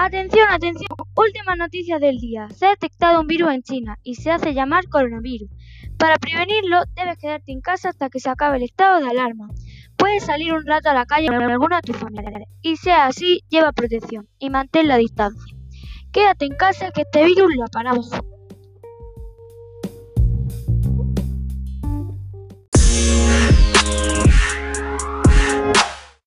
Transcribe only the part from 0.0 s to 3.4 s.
Atención, atención. Última noticia del día. Se ha detectado un